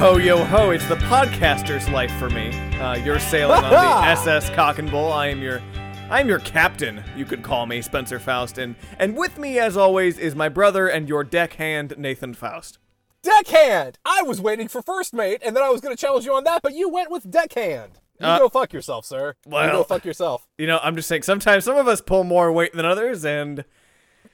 [0.00, 2.48] ho, yo ho, it's the podcaster's life for me.
[2.78, 5.12] Uh, you're sailing on the SS Cock and Bull.
[5.12, 5.60] I am your
[6.08, 9.76] I am your captain, you could call me, Spencer Faust, and, and with me, as
[9.76, 12.78] always, is my brother and your deckhand, Nathan Faust.
[13.22, 13.98] Deckhand!
[14.04, 16.42] I was waiting for first mate, and then I was going to challenge you on
[16.44, 18.00] that, but you went with deckhand.
[18.18, 19.36] You Uh, go fuck yourself, sir.
[19.46, 20.48] you well- go fuck yourself.
[20.58, 23.64] You know, I'm just saying, sometimes some of us pull more weight than others, and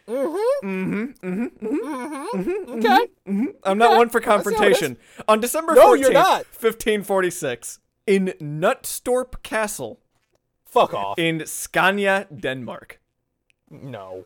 [0.09, 0.66] Okay.
[0.66, 1.48] Mm-hmm.
[1.59, 2.78] Mhm.
[2.78, 3.06] Okay.
[3.28, 3.47] Mhm.
[3.64, 4.45] I'm not one for I see how it is.
[4.45, 4.97] confrontation.
[5.28, 6.47] On December 14th, you're not.
[6.47, 10.00] 1546, in Knutstorp Castle
[10.64, 11.19] Fuck off.
[11.19, 13.00] in Scania, Denmark.
[13.70, 14.24] no.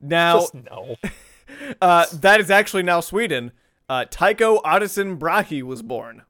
[0.00, 0.96] Now, Just no.
[1.82, 3.52] uh, that is actually now Sweden.
[3.88, 6.22] Uh, Tycho Ottesen Brahe was born.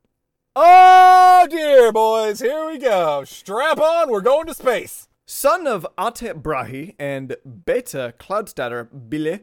[0.55, 2.41] Oh dear, boys.
[2.41, 3.25] Here we go.
[3.25, 4.11] Strap on.
[4.11, 5.09] We're going to space.
[5.27, 9.41] Son of Atte Brahe and Beta Cloudstatter Bille.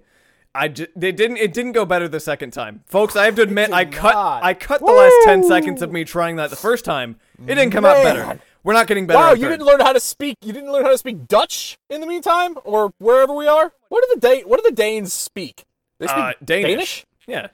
[0.55, 2.83] I j- they didn't it didn't go better the second time.
[2.87, 4.43] Folks, I have to admit I cut not.
[4.43, 7.17] I cut the last 10 seconds of me trying that the first time.
[7.39, 8.39] It didn't come out better.
[8.63, 9.19] We're not getting better.
[9.19, 9.49] Wow, you third.
[9.51, 10.37] didn't learn how to speak.
[10.43, 13.71] You didn't learn how to speak Dutch in the meantime, or wherever we are.
[13.87, 15.65] What do the Dan- What do the Danes speak?
[15.99, 16.67] They speak uh, Danish.
[16.71, 17.05] Danish?
[17.27, 17.47] Yeah.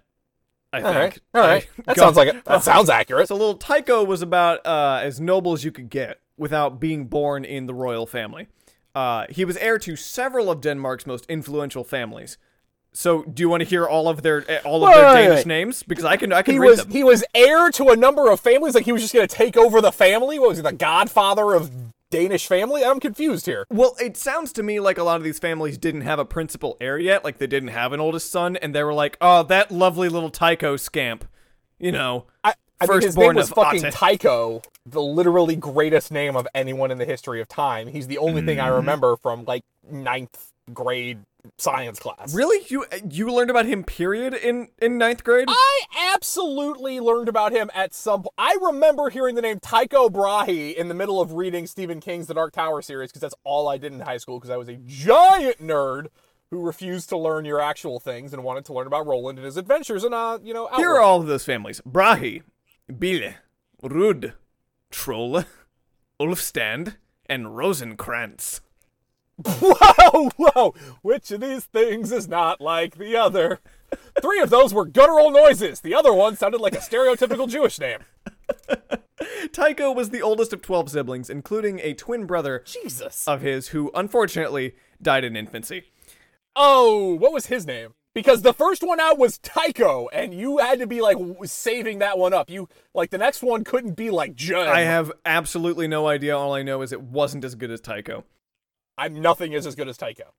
[0.74, 1.14] I All right.
[1.14, 1.24] think.
[1.36, 1.68] All right.
[1.78, 2.44] I- That sounds like it.
[2.46, 3.28] That sounds accurate.
[3.28, 7.46] So little Tycho was about uh, as noble as you could get without being born
[7.46, 8.48] in the royal family.
[8.94, 12.38] Uh, he was heir to several of Denmark's most influential families.
[12.94, 15.22] So, do you want to hear all of their eh, all of Wait, their wait,
[15.24, 15.48] Danish wait.
[15.48, 15.84] names?
[15.84, 16.92] Because I can I can He read was them.
[16.92, 18.74] he was heir to a number of families.
[18.74, 20.40] Like he was just going to take over the family.
[20.40, 21.72] What was he, the godfather of
[22.10, 22.86] Danish family?
[22.86, 23.66] I'm confused here.
[23.70, 26.78] Well, it sounds to me like a lot of these families didn't have a principal
[26.80, 29.72] heir yet, like they didn't have an oldest son, and they were like, "Oh, that
[29.72, 31.26] lovely little Tycho scamp,"
[31.78, 32.28] you know.
[32.46, 33.92] I, I mean, his name was fucking.
[33.92, 37.88] Tycho, the literally greatest name of anyone in the history of time.
[37.88, 38.76] He's the only thing I Mm-hmm.
[38.78, 41.20] remember from like ninth grade
[41.58, 42.34] science class.
[42.34, 45.48] Really, you you learned about him period in in ninth grade?
[45.50, 45.82] I
[46.14, 48.34] absolutely learned about him at some point.
[48.38, 52.34] I remember hearing the name Tycho Brahe in the middle of reading Stephen King's The
[52.34, 54.76] Dark Tower series because that's all I did in high school because I was a
[54.86, 56.08] giant nerd
[56.52, 59.58] who refused to learn your actual things and wanted to learn about Roland and his
[59.58, 62.42] adventures and uh, you know, Here are all of those families: Brahe,
[62.92, 63.36] Bille,
[63.82, 64.34] Rud,
[64.92, 65.44] Troll,
[66.20, 68.62] Ulfstand, and Rosenkrantz.
[69.46, 70.74] Whoa, whoa!
[71.02, 73.60] Which of these things is not like the other?
[74.22, 75.82] Three of those were guttural noises.
[75.82, 78.00] The other one sounded like a stereotypical Jewish name.
[79.52, 83.28] Tycho was the oldest of 12 siblings, including a twin brother Jesus.
[83.28, 85.84] of his who unfortunately died in infancy.
[86.56, 87.94] Oh, what was his name?
[88.16, 92.18] Because the first one out was Tycho, and you had to be like saving that
[92.18, 92.50] one up.
[92.50, 94.70] You like the next one couldn't be like Judd.
[94.70, 96.36] I have absolutely no idea.
[96.36, 98.24] All I know is it wasn't as good as Tycho.
[98.98, 100.34] I'm nothing is as good as Tycho.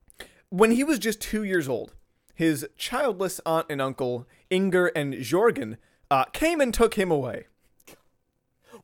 [0.49, 1.93] When he was just two years old,
[2.33, 5.77] his childless aunt and uncle, Inger and Jorgen,
[6.09, 7.45] uh, came and took him away.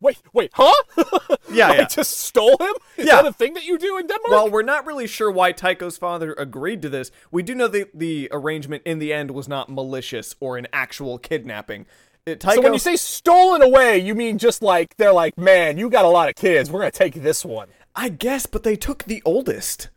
[0.03, 0.73] Wait, wait, huh?
[1.51, 1.85] Yeah, yeah.
[1.85, 2.73] just stole him?
[2.97, 3.21] Is Yeah.
[3.21, 4.31] that a thing that you do in Denmark?
[4.31, 7.97] While we're not really sure why Tycho's father agreed to this, we do know that
[7.97, 11.85] the arrangement in the end was not malicious or an actual kidnapping.
[12.27, 15.77] Uh, Tycho, so when you say stolen away, you mean just like they're like, man,
[15.77, 16.69] you got a lot of kids.
[16.71, 17.67] We're gonna take this one.
[17.95, 19.89] I guess, but they took the oldest.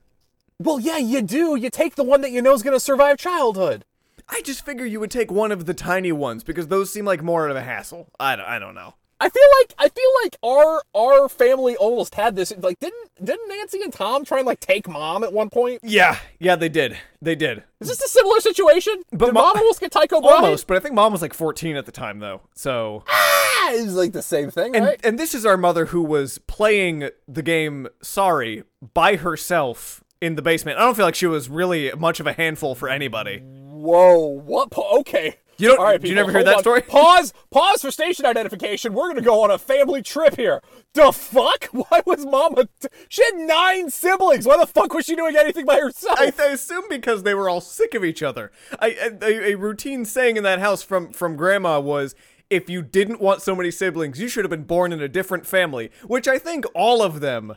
[0.59, 1.57] Well, yeah, you do.
[1.57, 3.85] You take the one that you know is gonna survive childhood.
[4.29, 7.23] I just figure you would take one of the tiny ones because those seem like
[7.23, 8.09] more of a hassle.
[8.21, 8.95] I don't, I don't know.
[9.19, 12.53] I feel like I feel like our our family almost had this.
[12.59, 15.81] Like, didn't didn't Nancy and Tom try and like take mom at one point?
[15.83, 16.99] Yeah, yeah, they did.
[17.23, 17.63] They did.
[17.81, 18.95] Is this a similar situation?
[19.13, 20.33] But Did mo- mom almost get Tycho Brahe?
[20.35, 22.43] Almost, but I think mom was like 14 at the time though.
[22.55, 25.01] So, Ah, it's like the same thing, and right?
[25.03, 30.43] and this is our mother who was playing the game Sorry by herself in the
[30.43, 30.79] basement.
[30.79, 33.39] I don't feel like she was really much of a handful for anybody.
[33.43, 34.71] Whoa, what?
[34.71, 35.37] Pa- okay.
[35.59, 36.61] You don't- All right, did you never hear that on.
[36.61, 36.83] story?
[36.83, 37.33] Pause.
[37.51, 38.93] Pause for station identification.
[38.93, 40.63] We're gonna go on a family trip here.
[40.95, 41.65] The fuck?
[41.73, 42.69] Why was Mama?
[42.81, 44.47] T- she had nine siblings.
[44.47, 46.19] Why the fuck was she doing anything by herself?
[46.21, 48.53] I, I assume because they were all sick of each other.
[48.81, 52.15] I, a, a routine saying in that house from from grandma was,
[52.51, 55.47] "If you didn't want so many siblings, you should have been born in a different
[55.47, 57.55] family." Which I think all of them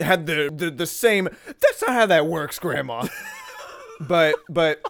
[0.00, 1.28] had the the, the same.
[1.46, 3.06] That's not how that works, grandma.
[4.00, 4.82] but but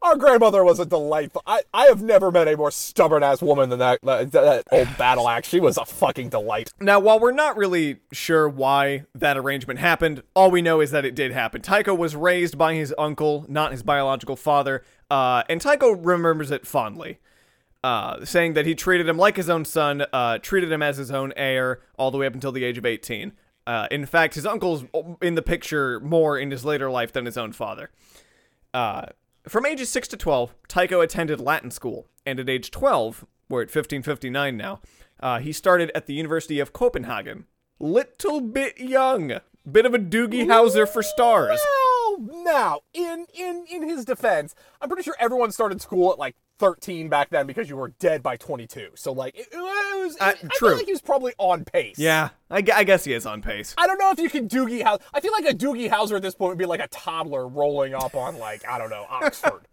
[0.00, 1.42] Our grandmother was a delightful.
[1.46, 4.96] I, I have never met a more stubborn ass woman than that, that that old
[4.96, 5.48] battle axe.
[5.48, 6.72] She was a fucking delight.
[6.80, 11.04] now while we're not really sure why that arrangement happened, all we know is that
[11.04, 11.62] it did happen.
[11.62, 16.64] Tycho was raised by his uncle, not his biological father, uh, and Tycho remembers it
[16.66, 17.18] fondly.
[17.84, 21.10] uh, saying that he treated him like his own son, uh, treated him as his
[21.10, 23.32] own heir all the way up until the age of 18.
[23.66, 24.84] Uh, in fact, his uncle's
[25.22, 27.90] in the picture more in his later life than his own father.
[28.74, 29.06] Uh,
[29.48, 33.68] from ages 6 to 12, Tycho attended Latin school, and at age 12, We're at
[33.68, 34.80] 1559 now.
[35.20, 37.46] Uh, he started at the University of Copenhagen.
[37.80, 39.40] Little bit young.
[39.70, 41.60] Bit of a Doogie Howser for stars.
[41.64, 46.36] Well, now, in in in his defense, I'm pretty sure everyone started school at like
[46.58, 48.90] 13 back then because you were dead by 22.
[48.94, 50.16] So like, it, it was.
[50.20, 50.68] Uh, I true.
[50.68, 51.98] feel like he was probably on pace.
[51.98, 53.74] Yeah, I, I guess he is on pace.
[53.78, 55.00] I don't know if you can Doogie House.
[55.14, 57.94] I feel like a Doogie Howser at this point would be like a toddler rolling
[57.94, 59.66] up on like I don't know Oxford.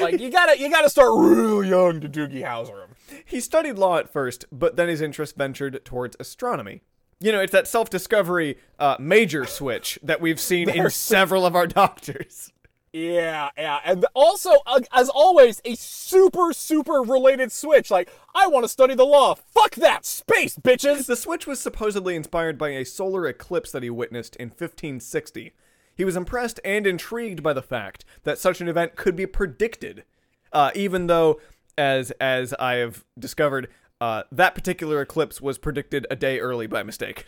[0.00, 3.22] like you gotta you gotta start real young to Doogie Howser him.
[3.24, 6.82] He studied law at first, but then his interest ventured towards astronomy.
[7.20, 11.56] You know, it's that self discovery uh, major switch that we've seen in several of
[11.56, 12.52] our doctors.
[12.92, 17.90] Yeah, yeah, and also uh, as always a super super related switch.
[17.90, 19.34] Like I want to study the law.
[19.34, 21.06] Fuck that space, bitches.
[21.06, 25.52] The switch was supposedly inspired by a solar eclipse that he witnessed in 1560.
[25.94, 30.04] He was impressed and intrigued by the fact that such an event could be predicted,
[30.52, 31.40] uh, even though,
[31.76, 33.68] as as I have discovered,
[34.00, 37.26] uh, that particular eclipse was predicted a day early by mistake.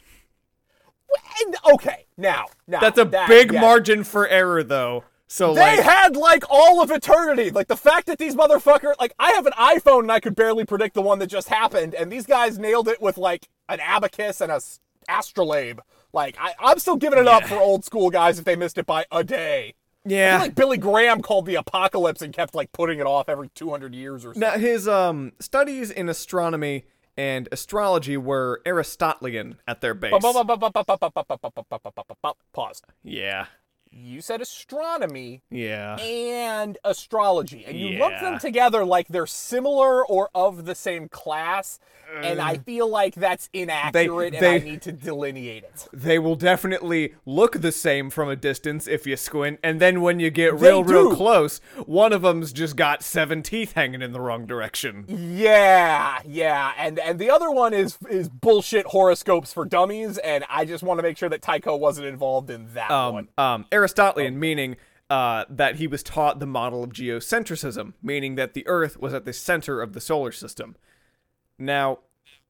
[1.44, 3.60] And, okay, now now That's a that- big yes.
[3.60, 5.04] margin for error, though.
[5.32, 7.50] So They like, had like all of eternity.
[7.50, 10.64] Like the fact that these motherfuckers, like I have an iPhone and I could barely
[10.64, 14.40] predict the one that just happened, and these guys nailed it with like an abacus
[14.40, 14.60] and a
[15.08, 15.78] astrolabe.
[16.12, 18.86] Like I, I'm still giving it up for old school guys if they missed it
[18.86, 19.74] by a day.
[20.04, 20.38] Yeah.
[20.40, 24.24] like Billy Graham called the apocalypse and kept like putting it off every 200 years
[24.24, 24.40] or so.
[24.40, 26.86] Now, his um studies in astronomy
[27.16, 30.10] and astrology were Aristotelian at their base.
[32.52, 32.82] Pause.
[33.04, 33.46] Yeah.
[33.92, 35.96] You said astronomy Yeah.
[35.96, 41.80] and astrology, and you lump them together like they're similar or of the same class.
[42.22, 45.86] And I feel like that's inaccurate, and I need to delineate it.
[45.92, 50.18] They will definitely look the same from a distance if you squint, and then when
[50.18, 51.14] you get real, real do.
[51.16, 55.04] close, one of them's just got seven teeth hanging in the wrong direction.
[55.08, 60.64] Yeah, yeah, and and the other one is is bullshit horoscopes for dummies, and I
[60.64, 63.28] just want to make sure that Tycho wasn't involved in that one.
[63.38, 64.76] Um, um, Aristotelian, meaning
[65.10, 69.24] uh, that he was taught the model of geocentrism, meaning that the Earth was at
[69.24, 70.76] the center of the solar system.
[71.58, 71.98] Now,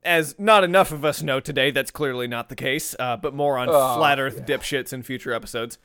[0.02, 3.58] as not enough of us know today, that's clearly not the case, uh, but more
[3.58, 3.68] on
[3.98, 5.78] flat Earth dipshits in future episodes.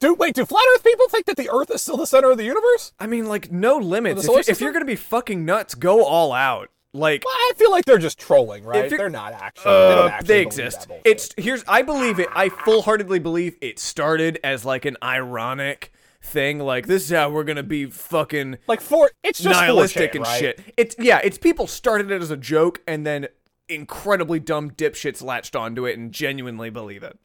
[0.00, 2.36] Dude, wait, do flat Earth people think that the Earth is still the center of
[2.38, 2.92] the universe?
[2.98, 4.24] I mean, like, no limits.
[4.24, 6.70] If, you- if you're gonna be fucking nuts, go all out.
[6.94, 8.90] Like, Well, I feel like they're just trolling, right?
[8.90, 9.72] They're not actually.
[9.72, 10.88] they don't Uh, actually they exist.
[11.04, 12.28] It's here's I believe it.
[12.34, 16.58] I full-heartedly believe it started as like an ironic thing.
[16.58, 20.24] Like this is how we're gonna be fucking like for it's just nihilistic 4chan, and
[20.26, 20.38] right?
[20.40, 20.60] shit.
[20.76, 21.20] It's yeah.
[21.24, 23.28] It's people started it as a joke and then
[23.68, 27.18] incredibly dumb dipshits latched onto it and genuinely believe it.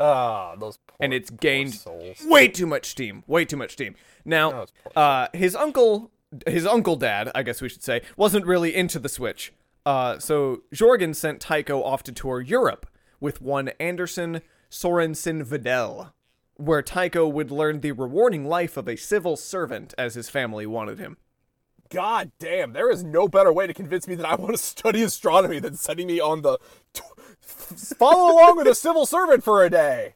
[0.00, 1.78] Ah, those poor, And it's gained
[2.24, 3.22] way too much steam.
[3.28, 3.94] Way too much steam.
[4.24, 4.66] Now,
[4.96, 6.10] uh, his uncle,
[6.46, 9.52] his uncle dad, I guess we should say, wasn't really into the Switch.
[9.84, 12.86] Uh, so Jorgen sent Tycho off to tour Europe
[13.20, 16.14] with one Anderson Sorensen Vidal,
[16.54, 20.98] where Tycho would learn the rewarding life of a civil servant as his family wanted
[20.98, 21.16] him.
[21.90, 25.02] God damn, there is no better way to convince me that I want to study
[25.02, 26.58] astronomy than sending me on the
[27.42, 30.14] follow along with a civil servant for a day.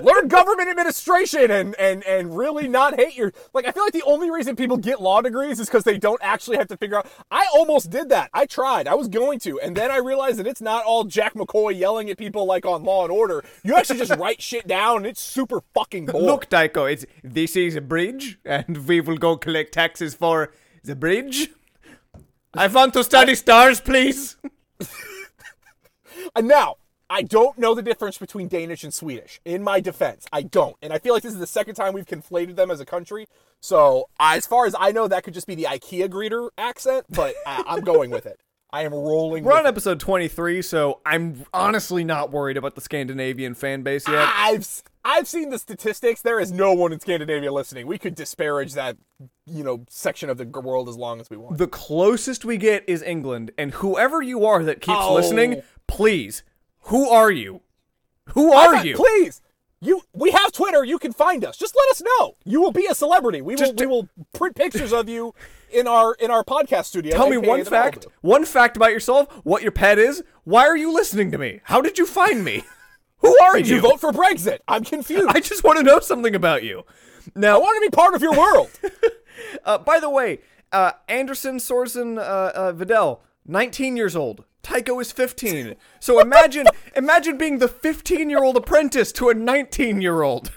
[0.00, 4.04] Learn government administration and, and and really not hate your like I feel like the
[4.04, 7.08] only reason people get law degrees is because they don't actually have to figure out
[7.30, 8.30] I almost did that.
[8.32, 8.86] I tried.
[8.86, 12.08] I was going to, and then I realized that it's not all Jack McCoy yelling
[12.10, 13.44] at people like on Law and Order.
[13.64, 16.26] You actually just write shit down and it's super fucking boring.
[16.26, 20.52] Look, Tycho, it's this is a bridge, and we will go collect taxes for
[20.84, 21.50] the bridge.
[22.54, 24.36] I want to study stars, please.
[26.34, 26.76] And now,
[27.10, 29.40] I don't know the difference between Danish and Swedish.
[29.44, 30.76] In my defense, I don't.
[30.82, 33.26] And I feel like this is the second time we've conflated them as a country.
[33.60, 37.34] So, as far as I know, that could just be the IKEA greeter accent, but
[37.46, 38.40] I, I'm going with it.
[38.70, 43.54] I am rolling We're on episode 23, so I'm honestly not worried about the Scandinavian
[43.54, 44.30] fan base yet.
[44.36, 46.20] I've I've seen the statistics.
[46.20, 47.86] There is no one in Scandinavia listening.
[47.86, 48.98] We could disparage that,
[49.46, 51.56] you know, section of the world as long as we want.
[51.56, 55.14] The closest we get is England, and whoever you are that keeps Oh.
[55.14, 56.42] listening, please,
[56.88, 57.62] who are you?
[58.30, 58.96] Who are you?
[58.96, 59.40] Please,
[59.80, 60.02] you.
[60.12, 60.84] We have Twitter.
[60.84, 61.56] You can find us.
[61.56, 62.36] Just let us know.
[62.44, 63.40] You will be a celebrity.
[63.40, 63.58] We will.
[63.58, 65.34] Just we will print pictures of you
[65.70, 67.14] in our in our podcast studio.
[67.14, 70.92] Tell me one fact, one fact about yourself, what your pet is, why are you
[70.92, 71.60] listening to me?
[71.64, 72.64] How did you find me?
[73.20, 73.76] Who are Did you?
[73.76, 74.58] you vote for Brexit?
[74.68, 75.26] I'm confused.
[75.28, 76.84] I just want to know something about you.
[77.34, 78.70] Now I want to be part of your world.
[79.64, 80.40] Uh, by the way,
[80.72, 84.44] uh, Anderson Sorsen uh, uh, Vidal, 19 years old.
[84.62, 85.76] Tycho is 15.
[86.00, 90.50] So imagine, imagine being the 15 year old apprentice to a 19 year old.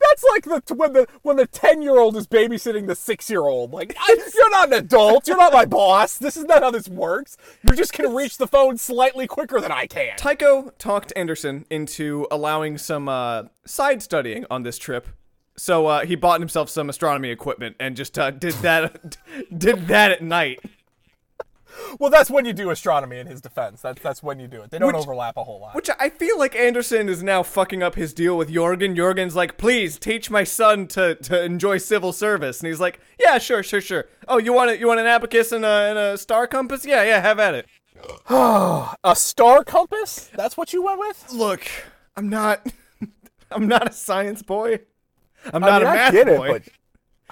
[0.00, 3.42] That's like the when the when the ten year old is babysitting the six year
[3.42, 3.72] old.
[3.72, 3.94] Like
[4.34, 5.28] you're not an adult.
[5.28, 6.16] You're not my boss.
[6.16, 7.36] This is not how this works.
[7.62, 10.16] You're just can reach the phone slightly quicker than I can.
[10.16, 15.08] Tycho talked Anderson into allowing some uh, side studying on this trip.
[15.56, 19.18] So uh, he bought himself some astronomy equipment and just uh, did that
[19.56, 20.60] did that at night.
[21.98, 23.80] Well, that's when you do astronomy in his defense.
[23.82, 24.70] That's that's when you do it.
[24.70, 25.74] They don't Which- overlap a whole lot.
[25.74, 28.94] Which I feel like Anderson is now fucking up his deal with Jorgen.
[28.96, 33.38] Jorgen's like, please teach my son to, to enjoy civil service, and he's like, yeah,
[33.38, 34.06] sure, sure, sure.
[34.28, 34.80] Oh, you want it?
[34.80, 36.84] You want an abacus and a, and a star compass?
[36.86, 37.66] Yeah, yeah, have at it.
[38.28, 40.30] a star compass?
[40.34, 41.32] That's what you went with?
[41.32, 41.66] Look,
[42.16, 42.66] I'm not,
[43.50, 44.80] I'm not a science boy.
[45.52, 46.48] I'm I not mean, a I math get it, boy.
[46.52, 46.62] but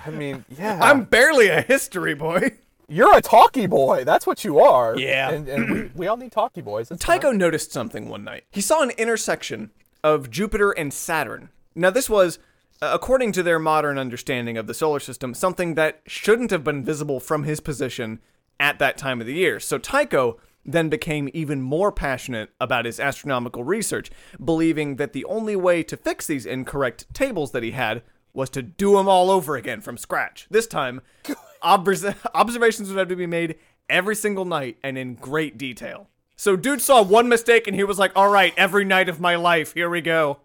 [0.07, 0.79] I mean, yeah.
[0.83, 2.53] I'm barely a history boy.
[2.89, 4.05] You're a talkie boy.
[4.05, 4.99] That's what you are.
[4.99, 5.31] Yeah.
[5.31, 6.91] And, and we, we all need talkie boys.
[6.91, 8.45] It's Tycho noticed something one night.
[8.51, 9.71] He saw an intersection
[10.03, 11.51] of Jupiter and Saturn.
[11.75, 12.39] Now, this was,
[12.81, 16.83] uh, according to their modern understanding of the solar system, something that shouldn't have been
[16.83, 18.21] visible from his position
[18.59, 19.61] at that time of the year.
[19.61, 24.11] So Tycho then became even more passionate about his astronomical research,
[24.43, 28.03] believing that the only way to fix these incorrect tables that he had
[28.33, 30.47] was to do them all over again from scratch.
[30.51, 31.01] This time,
[31.63, 33.57] obs- observations would have to be made
[33.89, 36.09] every single night and in great detail.
[36.37, 39.35] So, dude saw one mistake and he was like, all right, every night of my
[39.37, 40.39] life, here we go.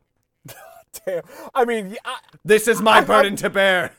[1.05, 1.23] Damn.
[1.53, 3.91] I mean, I, This is my burden to bear.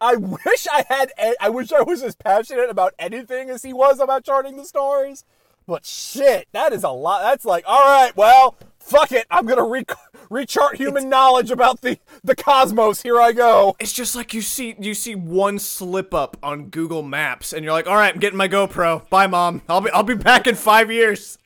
[0.00, 1.10] I wish I had.
[1.40, 5.24] I wish I was as passionate about anything as he was about charting the stars.
[5.66, 7.22] But shit, that is a lot.
[7.22, 9.26] That's like, all right, well, fuck it.
[9.30, 9.84] I'm gonna re-
[10.30, 13.02] rechart human knowledge about the the cosmos.
[13.02, 13.76] Here I go.
[13.78, 17.72] It's just like you see you see one slip up on Google Maps and you're
[17.72, 19.08] like, all right, I'm getting my GoPro.
[19.08, 19.62] Bye, mom.
[19.68, 21.38] I'll be I'll be back in five years.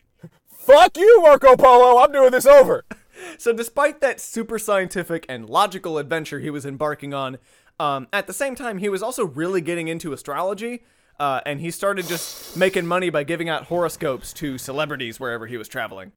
[0.49, 1.99] Fuck you, Marco Polo.
[2.03, 2.85] I'm doing this over.
[3.37, 7.37] So, despite that super scientific and logical adventure he was embarking on,
[7.79, 10.85] um, at the same time, he was also really getting into astrology.
[11.19, 15.59] Uh, and he started just making money by giving out horoscopes to celebrities wherever he
[15.59, 16.13] was traveling.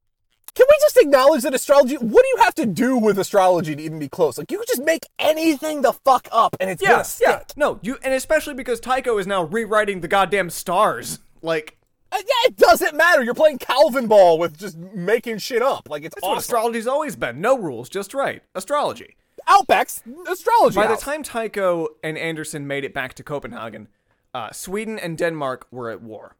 [0.54, 1.96] Can we just acknowledge that astrology?
[1.96, 4.38] What do you have to do with astrology to even be close?
[4.38, 7.48] Like you could just make anything the fuck up, and it's gonna stick.
[7.56, 11.18] No, you, and especially because Tycho is now rewriting the goddamn stars.
[11.42, 11.76] Like,
[12.12, 13.24] Uh, yeah, it doesn't matter.
[13.24, 15.88] You're playing Calvin ball with just making shit up.
[15.90, 17.40] Like it's that's what astrology's always been.
[17.40, 18.40] No rules, just right.
[18.54, 19.16] Astrology.
[19.48, 20.76] Outback's astrology.
[20.76, 23.88] By the time Tycho and Anderson made it back to Copenhagen,
[24.32, 26.36] uh, Sweden and Denmark were at war.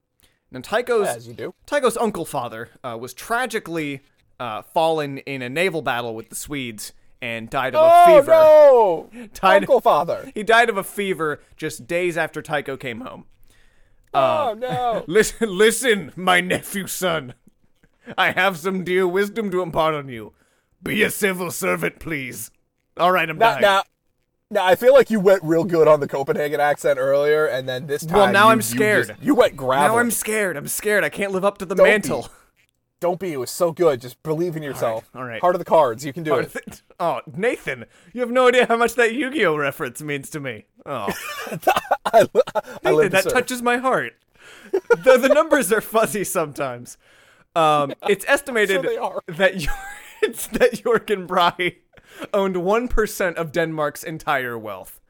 [0.55, 1.55] Now Tycho's As you do.
[1.67, 4.01] Tycho's uncle father uh, was tragically
[4.41, 8.33] uh, fallen in a naval battle with the Swedes and died of a fever.
[8.35, 10.31] Oh no, Tied- Uncle Father.
[10.35, 13.25] He died of a fever just days after Tycho came home.
[14.13, 15.05] oh no.
[15.09, 17.35] Listen, listen, my nephew son.
[18.19, 20.35] I have some dear wisdom to impart on you.
[20.83, 22.51] Be a civil servant, please.
[22.99, 23.63] All right, I'm Now, dying.
[23.63, 23.83] now,
[24.55, 27.87] now, I feel like you went real good on the Copenhagen accent earlier, and then
[27.87, 28.17] this time.
[28.17, 29.07] Well, now you- I'm you scared.
[29.09, 29.89] just- You, went gravel.
[29.97, 30.57] now I'm scared.
[30.57, 31.05] I'm scared.
[31.05, 31.91] I can't live up to the Don't be.
[31.91, 32.29] mantle.
[33.01, 33.33] Don't be.
[33.33, 34.01] It was so good.
[34.01, 35.11] Just believe in yourself.
[35.15, 35.41] all right.
[35.41, 36.07] Heart of the cards.
[36.07, 36.83] You can do it.
[36.99, 37.85] Oh, Nathan,
[38.15, 40.65] you have no idea how much that Yu-Gi-Oh reference means to me.
[40.87, 41.09] Oh,
[42.13, 42.27] I,
[42.85, 44.15] I Nathan, that touches my heart.
[44.73, 46.97] the, the numbers are fuzzy sometimes.
[47.55, 49.21] Um, it's estimated are.
[49.29, 49.55] that
[50.23, 51.77] it's that Jorgen Brahe
[52.33, 55.01] owned one percent of Denmark's entire wealth.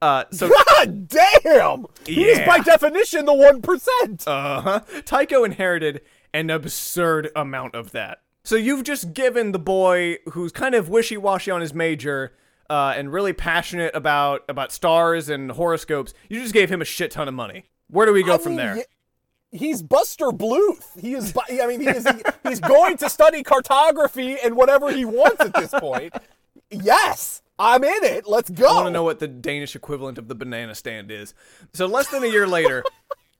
[0.00, 1.86] Uh, so God damn!
[2.06, 2.46] He's Yeah.
[2.46, 4.24] by definition the one percent.
[4.26, 4.80] Uh-huh.
[5.04, 6.00] Tycho inherited
[6.34, 8.20] an absurd amount of that.
[8.44, 12.32] So you've just given the boy who's kind of wishy-washy on his major
[12.68, 16.12] uh, and really passionate about about stars and horoscopes.
[16.28, 17.66] You just gave him a shit ton of money.
[17.88, 18.84] Where do we go I from mean, there?
[19.52, 20.98] He's Buster Bluth.
[20.98, 21.34] He is.
[21.50, 22.08] I mean, he is.
[22.42, 26.14] he's going to study cartography and whatever he wants at this point.
[26.70, 28.26] Yes, I'm in it.
[28.26, 28.66] Let's go.
[28.66, 31.34] I want to know what the Danish equivalent of the banana stand is.
[31.74, 32.82] So less than a year later,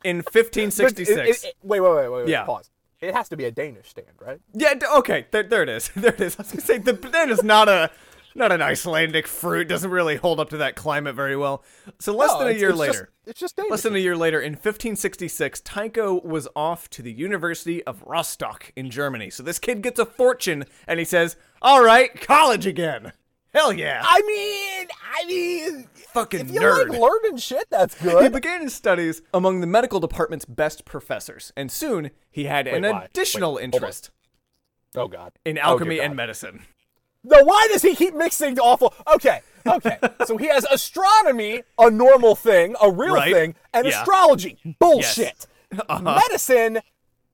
[0.04, 1.44] in 1566.
[1.44, 2.28] it- it- wait, wait, wait, wait, wait.
[2.28, 2.44] Yeah.
[2.44, 2.68] Pause.
[3.00, 4.38] It has to be a Danish stand, right?
[4.52, 5.88] Yeah, okay, there, there it is.
[5.96, 6.36] There it is.
[6.38, 7.90] I was gonna say the banana's not a
[8.34, 9.68] not an Icelandic fruit.
[9.68, 11.62] Doesn't really hold up to that climate very well.
[12.00, 13.70] So less No, than a year it's just- later, it's just Danish.
[13.70, 18.72] less than a year later, in 1566, Tycho was off to the University of Rostock
[18.76, 19.30] in Germany.
[19.30, 23.12] So this kid gets a fortune, and he says, "All right, college again.
[23.54, 28.22] Hell yeah, I mean, I mean, fucking if you nerd." like learning shit, that's good.
[28.22, 32.82] He began his studies among the medical department's best professors, and soon he had an
[32.82, 33.04] why?
[33.04, 34.10] additional Wait, interest
[34.96, 35.32] oh God.
[35.44, 36.04] in Oh, alchemy God.
[36.06, 36.64] and medicine.
[37.24, 38.94] No, why does he keep mixing awful?
[39.14, 39.98] Okay, okay.
[40.26, 43.32] so he has astronomy, a normal thing, a real Right.
[43.32, 44.00] thing, and Yeah.
[44.00, 45.46] astrology, bullshit.
[45.88, 46.00] Uh-huh.
[46.02, 46.80] Medicine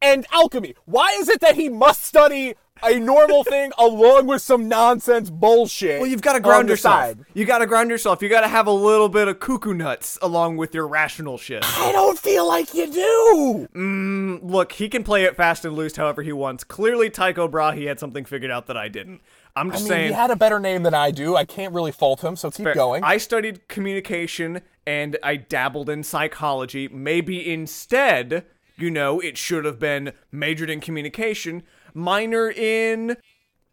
[0.00, 0.74] and alchemy.
[0.84, 6.00] Why is it that he must study a normal thing along with some nonsense bullshit.
[6.00, 6.94] Well, you've got to ground yourself.
[6.94, 7.18] side.
[7.34, 8.22] You got to ground yourself.
[8.22, 11.64] You got to have a little bit of cuckoo nuts along with your rational shit.
[11.78, 13.68] I don't feel like you do.
[13.74, 16.64] Mm, Look, he can play it fast and loose however he wants.
[16.64, 19.20] Clearly, Tycho Brahe had something figured out that I didn't.
[19.56, 20.08] I'm I just mean, saying.
[20.08, 21.34] he had a better name than I do.
[21.34, 22.74] I can't really fault him, so keep Fair.
[22.74, 23.02] going.
[23.02, 26.86] I studied communication and I dabbled in psychology.
[26.88, 28.44] Maybe instead,
[28.76, 31.64] you know, it should have been majored in communication,
[31.98, 33.16] minor in.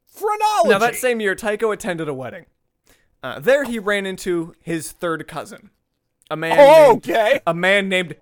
[0.06, 0.70] Phrenology.
[0.70, 2.46] Now, that same year, Tycho attended a wedding.
[3.22, 5.72] Uh, there, he ran into his third cousin,
[6.30, 6.58] a man.
[6.58, 7.42] named, okay.
[7.46, 8.16] a man named.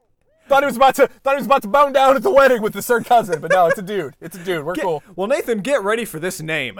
[0.47, 2.61] Thought he was about to thought he was about to bone down at the wedding
[2.61, 4.15] with his third cousin, but no, it's a dude.
[4.19, 4.65] It's a dude.
[4.65, 5.03] We're cool.
[5.15, 6.79] Well, Nathan, get ready for this name.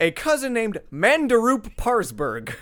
[0.00, 2.54] A cousin named Manderup Parsberg.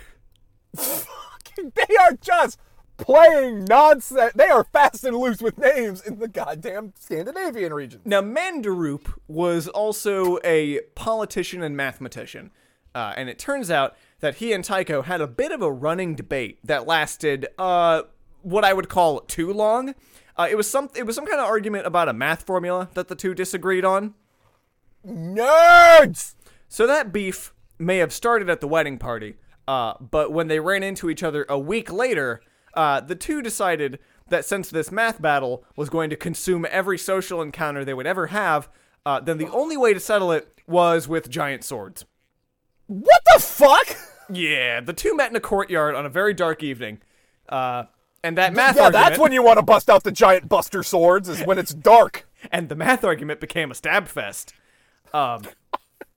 [1.57, 2.59] They are just
[2.97, 4.33] playing nonsense.
[4.35, 8.01] They are fast and loose with names in the goddamn Scandinavian region.
[8.05, 12.51] Now, Manderup was also a politician and mathematician.
[12.95, 16.15] Uh, and it turns out that he and Tycho had a bit of a running
[16.15, 18.03] debate that lasted, uh,
[18.41, 19.95] what I would call too long.
[20.37, 23.07] Uh, it was some, it was some kind of argument about a math formula that
[23.07, 24.13] the two disagreed on.
[25.05, 26.35] Nerds.
[26.69, 29.35] So that beef may have started at the wedding party,
[29.67, 32.41] uh, but when they ran into each other a week later,
[32.73, 33.99] uh, the two decided
[34.29, 38.27] that since this math battle was going to consume every social encounter they would ever
[38.27, 38.69] have,
[39.05, 42.05] uh, then the only way to settle it was with giant swords.
[42.87, 43.97] What the fuck?
[44.31, 47.01] Yeah, the two met in a courtyard on a very dark evening,
[47.49, 47.83] uh,
[48.23, 50.81] and that math Yeah, argument that's when you want to bust out the giant buster
[50.83, 52.25] swords is when it's dark.
[52.51, 54.53] and the math argument became a stab fest.
[55.13, 55.43] Um,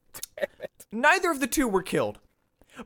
[0.92, 2.20] neither of the two were killed,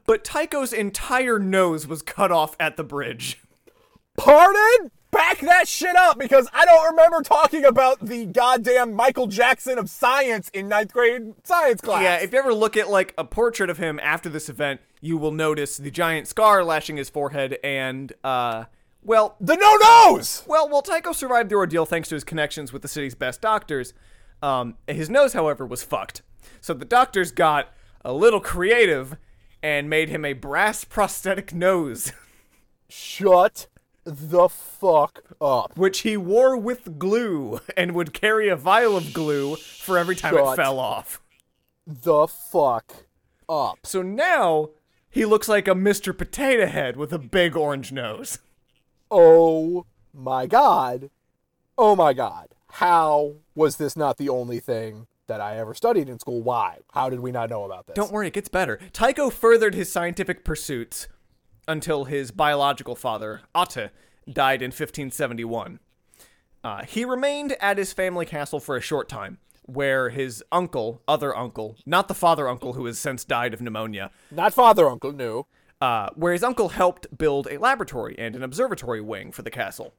[0.07, 3.41] but Tycho's entire nose was cut off at the bridge.
[4.21, 4.91] Pardon?
[5.11, 9.91] Back that shit up because I don't remember talking about the goddamn Michael Jackson of
[9.91, 12.03] science in ninth grade science class.
[12.03, 15.17] Yeah, if you ever look at like a portrait of him after this event, you
[15.17, 18.65] will notice the giant scar lashing his forehead and uh
[19.03, 20.43] well, the no nose!
[20.47, 23.95] well, well, Tycho survived the ordeal thanks to his connections with the city's best doctors.
[24.43, 26.21] Um, his nose, however, was fucked.
[26.61, 27.73] So the doctors got
[28.05, 29.17] a little creative
[29.63, 32.13] and made him a brass prosthetic nose,
[32.91, 33.69] Shut
[34.11, 35.77] the fuck up.
[35.77, 40.37] which he wore with glue and would carry a vial of glue for every time
[40.37, 41.21] it fell off.
[41.87, 43.07] The fuck
[43.49, 43.79] up.
[43.85, 44.71] So now
[45.09, 46.17] he looks like a Mr.
[46.17, 48.39] Potato Head with a big orange nose.
[49.11, 51.11] Oh my god.
[51.79, 52.49] Oh my god.
[52.75, 56.43] How was this not the only thing that I ever studied in school?
[56.43, 56.79] Why?
[56.93, 57.95] How did we not know about this?
[57.95, 58.79] Don't worry, it gets better.
[58.93, 61.09] Tycho furthered his scientific pursuits
[61.69, 63.91] until his biological father, Otto,
[64.31, 65.81] died in 1571.
[66.63, 71.37] Uh, he remained at his family castle for a short time, where his uncle, other
[71.37, 75.47] uncle, not the father uncle who has since died of pneumonia, Not father uncle, no.
[75.81, 79.95] uh, where his uncle helped build a laboratory and an observatory wing for the castle.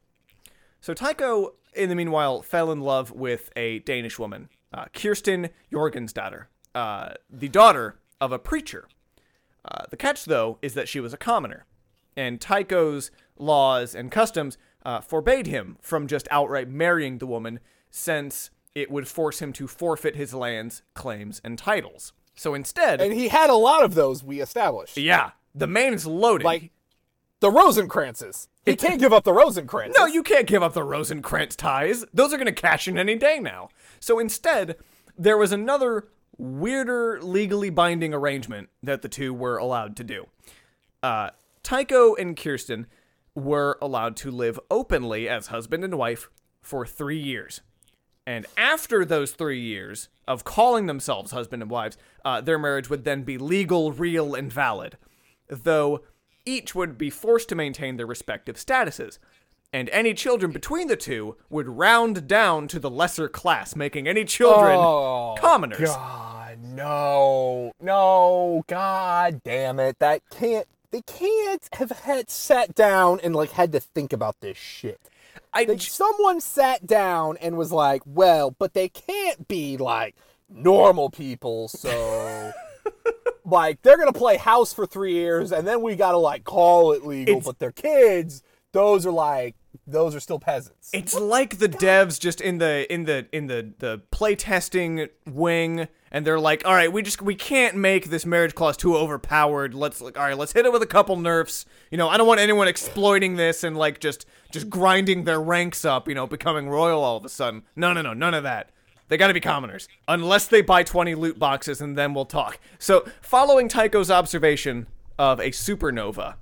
[0.82, 6.45] So Tycho, in the meanwhile, fell in love with a Danish woman, uh, Kirsten Jorgensdatter,
[6.76, 8.88] uh, the daughter of a preacher.
[9.63, 11.65] Uh, the catch, though, is that she was a commoner,
[12.15, 18.50] and Tycho's laws and customs uh, forbade him from just outright marrying the woman, since
[18.74, 22.13] it would force him to forfeit his lands, claims, and titles.
[22.34, 24.97] So instead, And he had a lot of those we established.
[24.97, 26.45] yeah, the man is loaded.
[26.45, 26.71] Like
[27.41, 28.47] the Rosencrantzes.
[28.65, 29.93] He can't give up the Rosencrantzes.
[29.97, 32.06] No, you can't give up the Rosencrantz ties.
[32.13, 33.69] Those are going to cash in any day now.
[34.00, 34.78] So instead,
[35.17, 36.08] there was another
[36.41, 40.25] weirder legally binding arrangement that the two were allowed to do.
[41.04, 41.30] Uh,
[41.62, 42.88] Tycho and Kirsten
[43.36, 47.62] were allowed to live openly as husband and wife for three years.
[48.25, 53.04] And after those three years of calling themselves husband and wives, uh, their marriage would
[53.04, 54.97] then be legal, real, and valid,
[55.47, 56.01] though
[56.45, 59.19] each would be forced to maintain their respective statuses.
[59.73, 64.25] And any children between the two would round down to the lesser class, making any
[64.25, 65.79] children Oh, commoners.
[65.79, 69.97] God, no, no, God damn it!
[69.99, 70.67] That can't.
[70.91, 74.99] They can't have had sat down and like had to think about this shit.
[75.53, 80.15] I, someone sat down and was like, "Well, but they can't be like
[80.49, 82.51] normal people, so."
[83.43, 87.03] Like they're gonna play house for three years, and then we gotta like call it
[87.05, 87.38] legal.
[87.38, 89.55] It's- but they're kids; those are like
[89.88, 90.89] those are still peasants.
[90.93, 96.25] It's like the devs just in the in the in the the playtesting wing, and
[96.25, 99.73] they're like, "All right, we just we can't make this marriage clause too overpowered.
[99.73, 101.65] Let's like, all right, let's hit it with a couple nerfs.
[101.89, 105.86] You know, I don't want anyone exploiting this and like just just grinding their ranks
[105.86, 106.07] up.
[106.07, 107.63] You know, becoming royal all of a sudden.
[107.75, 108.71] No, no, no, none of that.
[109.07, 109.89] They got to be commoners.
[110.07, 112.60] Unless they buy 20 loot boxes, and then we'll talk.
[112.79, 114.88] So, following Tycho's observation
[115.19, 116.36] of a supernova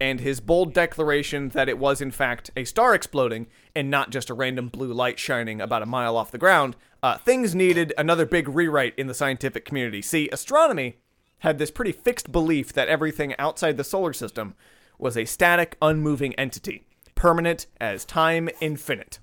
[0.00, 4.30] and his bold declaration that it was, in fact, a star exploding and not just
[4.30, 8.26] a random blue light shining about a mile off the ground, uh, things needed another
[8.26, 10.02] big rewrite in the scientific community.
[10.02, 10.98] See, astronomy
[11.40, 14.54] had this pretty fixed belief that everything outside the solar system
[14.98, 19.18] was a static, unmoving entity, permanent as time infinite.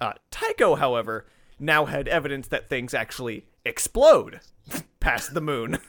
[0.00, 1.26] Uh, Tycho, however,
[1.58, 4.40] now had evidence that things actually explode
[5.00, 5.78] past the moon.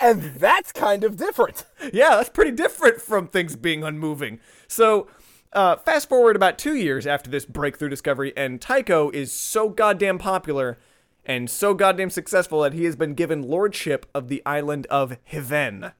[0.00, 1.64] And that's kind of different.
[1.92, 4.40] yeah, that's pretty different from things being unmoving.
[4.66, 5.08] So,
[5.52, 10.18] uh, fast forward about two years after this breakthrough discovery, and Tycho is so goddamn
[10.18, 10.78] popular
[11.24, 15.92] and so goddamn successful that he has been given lordship of the island of Hiven.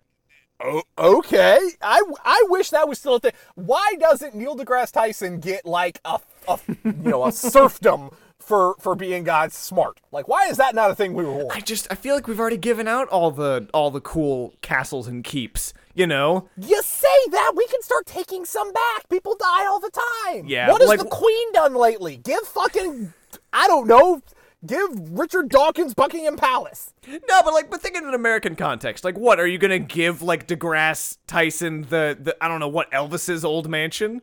[0.60, 1.58] Oh, okay.
[1.80, 3.32] I, I wish that was still a thing.
[3.54, 8.10] Why doesn't Neil deGrasse Tyson get like a, a you know a serfdom
[8.48, 10.00] for for being God's smart?
[10.10, 11.52] Like, why is that not a thing we reward?
[11.54, 15.06] I just I feel like we've already given out all the all the cool castles
[15.06, 15.72] and keeps.
[15.94, 19.08] You know, You say that we can start taking some back.
[19.10, 19.90] People die all the
[20.24, 20.44] time.
[20.46, 22.16] Yeah, What has like- the Queen done lately?
[22.16, 23.12] Give fucking
[23.52, 24.22] I don't know.
[24.66, 26.92] Give Richard Dawkins Buckingham Palace.
[27.06, 29.04] No, but like, but think in an American context.
[29.04, 32.90] Like, what are you gonna give like DeGrasse Tyson the the I don't know what
[32.92, 34.22] Elvis's old mansion?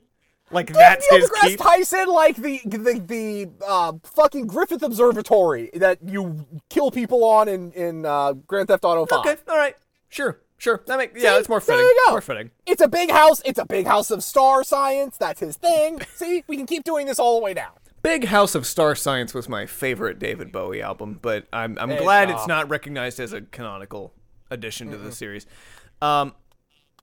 [0.52, 1.60] Like that's Neil his deGrasse keep.
[1.60, 7.72] Tyson, like the the the uh, fucking Griffith Observatory that you kill people on in
[7.72, 9.26] in uh, Grand Theft Auto Five.
[9.26, 9.76] okay, all right,
[10.08, 10.84] sure, sure.
[10.86, 11.86] That makes yeah, it's more There fitting.
[11.90, 12.12] you go.
[12.12, 12.52] More fitting.
[12.68, 13.42] It's a big house.
[13.44, 15.18] It's a big house of star science.
[15.18, 16.02] That's his thing.
[16.16, 17.72] See, we can keep doing this all the way down.
[18.04, 22.04] Big House of Star Science was my favorite David Bowie album, but I'm I'm It's
[22.04, 24.14] glad it's not recognized as a canonical
[24.52, 25.48] addition to the series.
[26.04, 26.36] Um,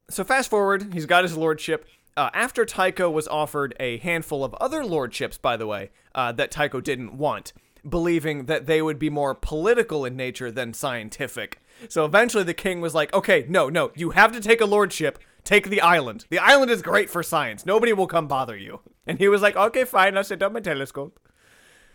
[0.09, 1.87] so fast forward, he's got his lordship.
[2.17, 6.51] Uh, after Tycho was offered a handful of other lordships, by the way, uh, that
[6.51, 7.53] Tycho didn't want,
[7.89, 11.61] believing that they would be more political in nature than scientific.
[11.89, 15.19] So eventually the king was like, okay, no, no, you have to take a lordship.
[15.45, 16.27] Take the island.
[16.29, 17.67] The island is great for science.
[17.67, 18.81] Nobody will come bother you.
[19.05, 21.19] And he was like, okay, fine, I'll set up my telescope.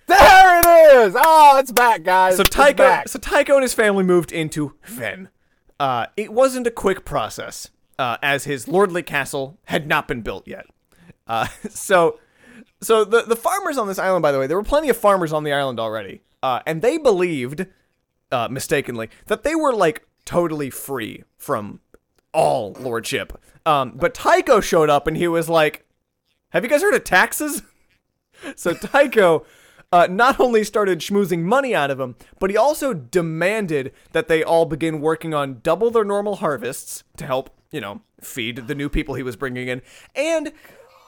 [0.07, 1.15] There it is.
[1.17, 2.35] Oh, it's back, guys.
[2.35, 5.29] So Tycho, so Tycho and his family moved into Ven.
[5.79, 10.47] Uh, it wasn't a quick process, uh, as his lordly castle had not been built
[10.47, 10.65] yet.
[11.25, 12.19] Uh, so,
[12.81, 15.33] so the the farmers on this island, by the way, there were plenty of farmers
[15.33, 17.65] on the island already, uh, and they believed,
[18.31, 21.79] uh, mistakenly, that they were like totally free from
[22.33, 23.41] all lordship.
[23.65, 25.85] Um, but Tycho showed up and he was like,
[26.49, 27.63] "Have you guys heard of taxes?"
[28.55, 29.47] So Tycho
[29.91, 34.43] uh, not only started schmoozing money out of him, but he also demanded that they
[34.43, 38.89] all begin working on double their normal harvests to help, you know, feed the new
[38.89, 39.81] people he was bringing in,
[40.15, 40.51] and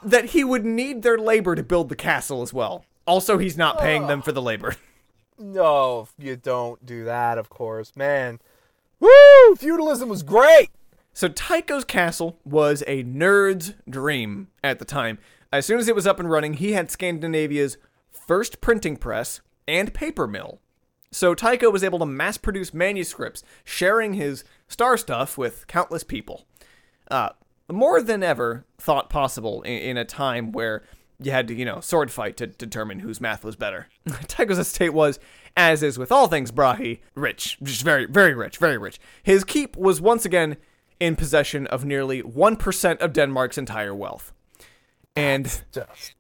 [0.03, 2.85] that he would need their labor to build the castle as well.
[3.05, 4.75] Also, he's not paying them for the labor.
[5.39, 8.39] no, you don't do that, of course, man.
[8.99, 9.55] Woo!
[9.57, 10.69] Feudalism was great.
[11.13, 15.17] So Tycho's castle was a nerd's dream at the time.
[15.51, 17.77] As soon as it was up and running, he had Scandinavia's
[18.27, 20.60] first printing press and paper mill.
[21.12, 26.45] So Tycho was able to mass produce manuscripts, sharing his star stuff with countless people.
[27.10, 27.29] Uh,
[27.71, 30.84] more than ever thought possible in, in a time where
[31.21, 33.88] you had to, you know, sword fight to determine whose math was better.
[34.27, 35.19] Tycho's estate was,
[35.58, 37.58] as is with all things Brahe, rich.
[37.62, 38.99] Just very, very rich, very rich.
[39.23, 40.58] His keep was once again
[40.99, 44.32] in possession of nearly 1% of Denmark's entire wealth.
[45.15, 46.15] And Just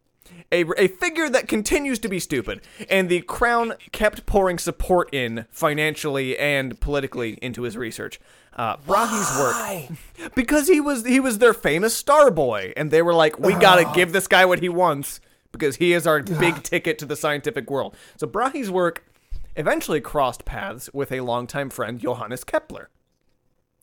[0.51, 5.45] a, a figure that continues to be stupid, and the crown kept pouring support in
[5.51, 8.19] financially and politically into his research.
[8.55, 13.13] Uh, Brahe's work because he was he was their famous star boy, and they were
[13.13, 16.99] like, we gotta give this guy what he wants because he is our big ticket
[16.99, 17.95] to the scientific world.
[18.17, 19.05] So Brahe's work
[19.55, 22.89] eventually crossed paths with a longtime friend, Johannes Kepler.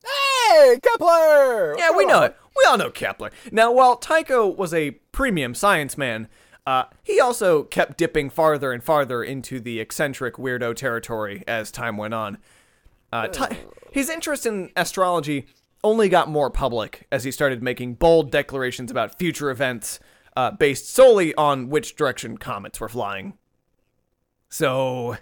[0.05, 1.77] Hey, Kepler.
[1.79, 2.37] Yeah, we know it.
[2.57, 3.31] We all know Kepler.
[3.53, 6.29] Now, while Tycho was a premium science man,
[6.67, 11.97] uh, he also kept dipping farther and farther into the eccentric weirdo territory as time
[11.97, 12.39] went on.
[13.13, 13.59] Uh, Ty-
[13.93, 15.47] his interest in astrology
[15.85, 20.01] only got more public as he started making bold declarations about future events
[20.37, 23.35] uh, based solely on which direction comets were flying.
[24.49, 25.17] So,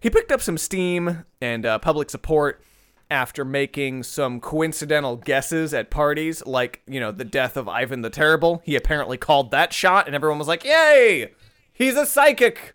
[0.00, 2.62] he picked up some steam and uh, public support
[3.10, 8.10] after making some coincidental guesses at parties, like, you know, the death of Ivan the
[8.10, 8.62] Terrible.
[8.64, 11.32] He apparently called that shot, and everyone was like, Yay!
[11.72, 12.74] He's a psychic!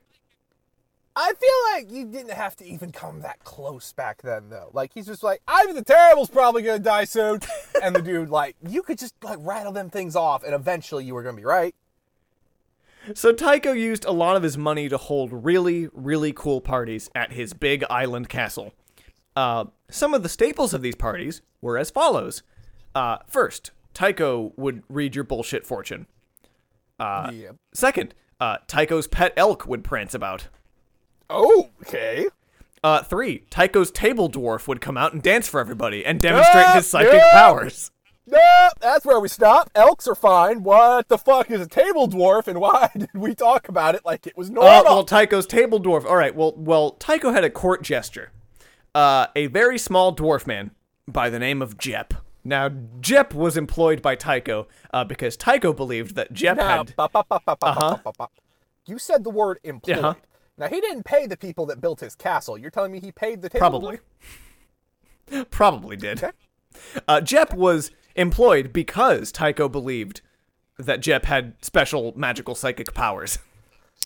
[1.17, 4.69] I feel like you didn't have to even come that close back then, though.
[4.73, 7.39] Like he's just like, Ivan the Terrible's probably gonna die soon,
[7.81, 11.13] and the dude like, you could just like rattle them things off, and eventually you
[11.13, 11.73] were gonna be right.
[13.13, 17.31] So Tycho used a lot of his money to hold really, really cool parties at
[17.31, 18.73] his big island castle.
[19.35, 22.43] Uh, some of the staples of these parties were as follows.
[22.93, 26.07] Uh, first, Tycho would read your bullshit fortune.
[26.99, 27.51] Uh, Yeah.
[27.73, 30.47] Second, uh, Tycho's pet elk would prance about.
[31.29, 32.27] Oh, Okay.
[32.83, 36.73] Uh, three, Tycho's table dwarf would come out and dance for everybody and demonstrate Ah,
[36.75, 37.31] his psychic yeah.
[37.31, 37.89] powers.
[38.27, 39.71] No, that's where we stop.
[39.73, 40.61] Elks are fine.
[40.63, 44.27] What the fuck is a table dwarf, and why did we talk about it like
[44.27, 44.83] it was Uh, normal?
[44.83, 46.05] well, Tycho's table dwarf.
[46.05, 46.35] All right.
[46.35, 48.31] Well, well, Tycho had a court gesture.
[48.95, 50.71] Uh, a very small dwarf man
[51.07, 52.13] by the name of Jep.
[52.43, 52.69] Now,
[53.01, 56.95] Jep was employed by Tycho uh, because Tycho believed that Jep Now, had.
[56.95, 58.27] ba- ba.
[58.87, 59.97] You said the word employed.
[59.97, 60.13] Uh-huh.
[60.57, 62.57] Now he didn't pay the people that built his castle.
[62.57, 63.99] You're telling me he paid the table Probably.
[65.49, 66.23] Probably did.
[66.23, 66.31] Okay.
[67.07, 70.21] Uh, Jep was employed because Tycho believed
[70.77, 73.39] that Jep had special magical psychic powers.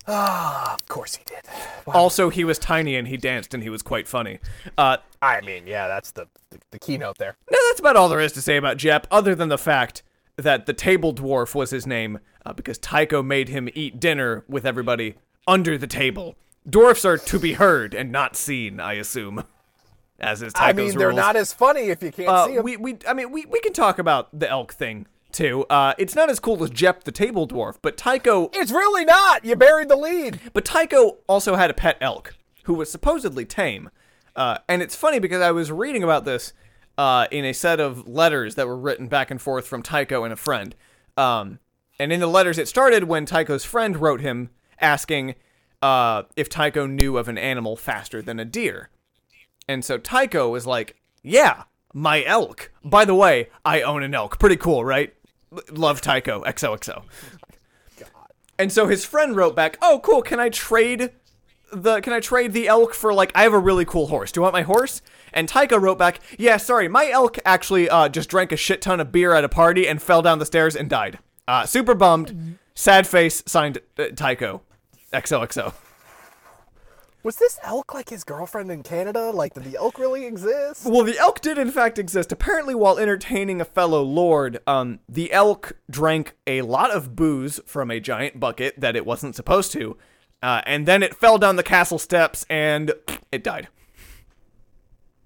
[0.10, 0.74] dwarf?
[0.74, 1.40] Of course he did.
[1.88, 4.40] Also, he was tiny and he danced and he was quite funny.
[4.78, 7.36] Uh, I mean, yeah, that's the the, the keynote there.
[7.52, 10.02] No, that's about all there is to say about Jep, other than the fact
[10.36, 14.66] that the table dwarf was his name uh, because Tycho made him eat dinner with
[14.66, 15.16] everybody
[15.48, 16.36] under the table.
[16.68, 19.44] Dwarfs are to be heard and not seen, I assume,
[20.20, 21.18] as is Tycho's I mean, they're rules.
[21.20, 22.64] not as funny if you can't Uh, see them.
[22.64, 25.66] we, we, I mean, we, we can talk about the elk thing too.
[25.70, 29.46] Uh, it's not as cool as Jep the table dwarf, but Tycho, It's really not.
[29.46, 30.40] You buried the lead.
[30.54, 33.90] but Tycho also had a pet elk who was supposedly tame.
[34.36, 36.54] Uh, and it's funny because I was reading about this
[36.98, 40.34] uh, in a set of letters that were written back and forth from Tycho and
[40.34, 40.76] a friend.
[41.18, 41.60] Um,
[42.00, 45.36] and in the letters, it started when Tycho's friend wrote him asking
[45.82, 48.90] uh, if Tycho knew of an animal faster than a deer.
[49.68, 51.64] And so Tycho was like, Yeah,
[51.94, 52.72] my elk.
[52.84, 54.40] By the way, I own an elk.
[54.40, 55.14] Pretty cool, right?
[55.72, 56.44] Love Tycho.
[56.44, 57.04] XOXO.
[58.58, 60.22] And so his friend wrote back, "Oh, cool.
[60.22, 61.12] Can I trade
[61.72, 64.32] the can I trade the elk for like I have a really cool horse.
[64.32, 66.88] Do you want my horse?" And Tycho wrote back, "Yeah, sorry.
[66.88, 70.02] My elk actually uh, just drank a shit ton of beer at a party and
[70.02, 71.20] fell down the stairs and died.
[71.48, 72.58] Uh, super bummed.
[72.76, 73.44] Sad face.
[73.46, 74.62] Signed uh, Tycho.
[75.14, 75.74] XOXO."
[77.22, 79.32] Was this elk like his girlfriend in Canada?
[79.32, 80.86] Like, did the elk really exist?
[80.86, 82.32] Well, the elk did in fact exist.
[82.32, 87.92] Apparently, while entertaining a fellow lord, um, the elk drank a lot of booze from
[87.92, 89.98] a giant bucket that it wasn't supposed to,
[90.42, 92.94] uh, and then it fell down the castle steps and
[93.34, 93.68] it died.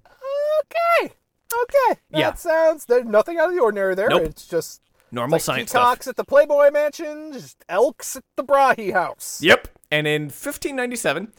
[0.08, 1.14] Okay.
[1.54, 2.00] Okay.
[2.12, 2.34] That Yeah.
[2.34, 2.86] sounds.
[2.86, 4.10] There's nothing out of the ordinary there.
[4.10, 4.24] Nope.
[4.24, 6.12] It's just Normal like science peacocks stuff.
[6.14, 9.40] at the Playboy Mansion, just elks at the Brahe house.
[9.44, 9.68] Yep.
[9.92, 11.32] And in 1597,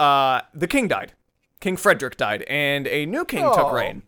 [0.00, 1.12] uh, the king died.
[1.60, 4.02] King Frederick died, and a new king took reign.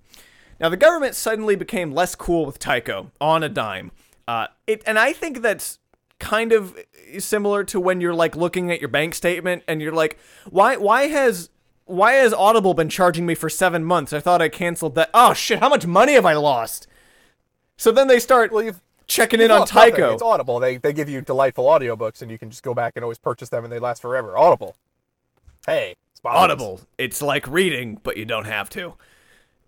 [0.60, 3.92] Now the government suddenly became less cool with Tycho on a dime.
[4.28, 5.78] Uh, it, and I think that's
[6.18, 6.76] kind of
[7.18, 10.18] similar to when you're like looking at your bank statement and you're like,
[10.50, 11.50] why, why has,
[11.84, 14.12] why has Audible been charging me for seven months?
[14.12, 15.10] I thought I canceled that.
[15.14, 15.60] Oh shit!
[15.60, 16.88] How much money have I lost?
[17.76, 19.92] So then they start Well, you've checking in on lost nothing.
[19.92, 20.14] Tycho.
[20.14, 20.58] It's Audible.
[20.58, 23.50] They they give you delightful audiobooks, and you can just go back and always purchase
[23.50, 24.36] them, and they last forever.
[24.36, 24.76] Audible.
[25.66, 26.38] Hey, sponsors.
[26.42, 26.80] Audible.
[26.96, 28.94] It's like reading, but you don't have to.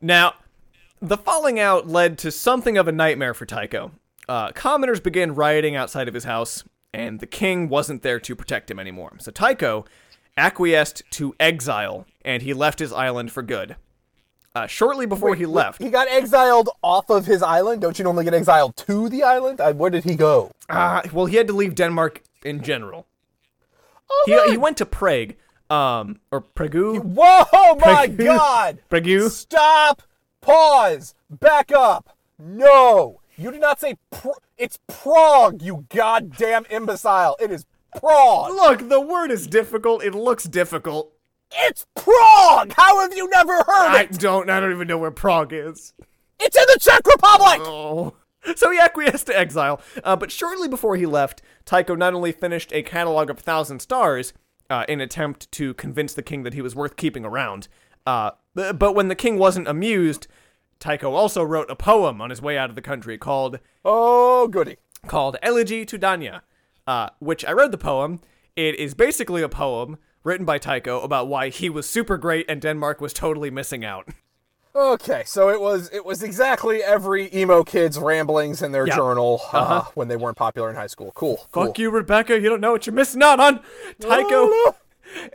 [0.00, 0.34] Now,
[1.00, 3.90] the falling out led to something of a nightmare for Tycho.
[4.28, 8.70] Uh, commoners began rioting outside of his house, and the king wasn't there to protect
[8.70, 9.16] him anymore.
[9.18, 9.84] So Tycho
[10.37, 13.76] acquiesced to exile, and he left his island for good.
[14.54, 17.82] Uh, shortly before he left, He got exiled off of his island.
[17.82, 19.61] Don't you normally get exiled to the island?
[19.61, 20.50] Uh, where did he go?
[20.68, 23.06] uh, well, he had to leave Denmark in general.
[24.11, 25.34] Oh, He, he went to Prague,
[25.70, 26.74] um, or Prague.
[26.74, 28.16] Whoa, my Prague.
[28.16, 28.78] God!
[28.88, 29.31] Prague.
[29.31, 30.02] Stop!
[30.40, 31.14] Pause!
[31.31, 32.16] Back up!
[32.38, 33.20] No!
[33.37, 37.37] You did not say pr- it's Prague, you goddamn imbecile!
[37.40, 38.50] It is Prague!
[38.50, 40.02] Look, the word is difficult.
[40.02, 41.12] It looks difficult.
[41.50, 42.72] It's Prague!
[42.76, 44.14] How have you never heard I it?
[44.14, 44.50] I don't.
[44.50, 45.94] I don't even know where Prague is.
[46.40, 47.61] It's in the Czech Republic!
[47.62, 48.14] Oh.
[48.54, 52.72] So he acquiesced to exile, uh, but shortly before he left, Tycho not only finished
[52.72, 54.33] a catalog of Thousand Stars
[54.70, 57.68] uh, in attempt to convince the king that he was worth keeping around,
[58.07, 60.26] uh, but when the king wasn't amused,
[60.81, 64.76] Tycho also wrote a poem on his way out of the country called Oh, goody.
[65.07, 66.40] called Elegy to Dania,
[66.87, 68.20] uh, which I read the poem.
[68.57, 72.61] It is basically a poem written by Tycho about why he was super great and
[72.61, 74.09] Denmark was totally missing out.
[74.74, 79.85] Okay, so it was it was exactly every emo kid's ramblings in their journal uh,
[79.94, 81.11] when they weren't popular in high school.
[81.14, 81.46] Cool.
[81.50, 81.66] cool.
[81.66, 82.38] Fuck you, Rebecca.
[82.38, 83.61] You don't know what you're missing out on.
[84.00, 84.74] Tycho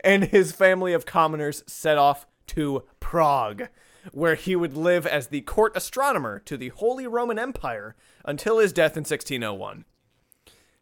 [0.02, 3.68] and his family of commoners set off to Prague,
[4.12, 8.72] where he would live as the court astronomer to the Holy Roman Empire until his
[8.72, 9.84] death in 1601.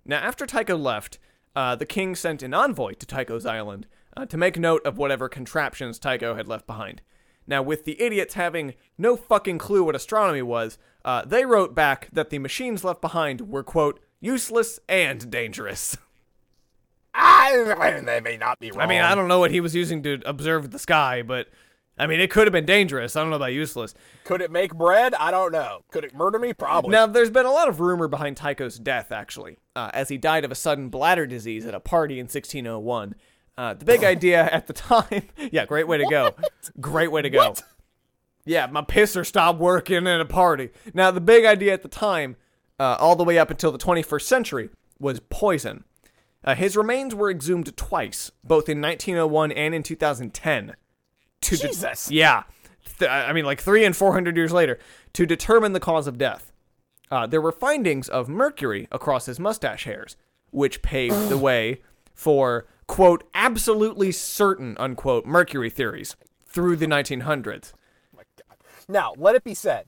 [0.04, 1.18] Now, after Tycho left,
[1.54, 3.86] uh, the king sent an envoy to Tycho's island
[4.16, 7.02] uh, to make note of whatever contraptions Tycho had left behind.
[7.46, 12.08] Now, with the idiots having no fucking clue what astronomy was, uh, they wrote back
[12.12, 15.96] that the machines left behind were, quote, useless and dangerous.
[17.14, 18.80] I, they may not be wrong.
[18.80, 21.48] I mean, I don't know what he was using to observe the sky, but
[21.98, 23.16] I mean, it could have been dangerous.
[23.16, 23.94] I don't know about useless.
[24.24, 25.14] Could it make bread?
[25.14, 25.84] I don't know.
[25.90, 26.54] Could it murder me?
[26.54, 26.90] Probably.
[26.90, 30.44] Now, there's been a lot of rumor behind Tycho's death, actually, uh, as he died
[30.44, 33.14] of a sudden bladder disease at a party in 1601.
[33.56, 36.34] Uh, the big idea at the time, yeah, great way to go.
[36.80, 37.50] Great way to go.
[37.50, 37.62] What?
[38.44, 40.70] Yeah, my pisser stopped working at a party.
[40.94, 42.36] Now, the big idea at the time,
[42.80, 45.84] uh, all the way up until the 21st century, was poison.
[46.44, 50.74] Uh, his remains were exhumed twice, both in 1901 and in 2010.
[51.42, 52.10] To de- Jesus.
[52.10, 52.44] yeah.
[52.98, 54.78] Th- I mean, like three and 400 years later,
[55.12, 56.52] to determine the cause of death.
[57.12, 60.16] Uh, there were findings of mercury across his mustache hairs,
[60.50, 61.80] which paved the way
[62.14, 67.72] for, quote, absolutely certain, unquote, mercury theories through the 1900s.
[68.88, 69.86] Now, let it be said,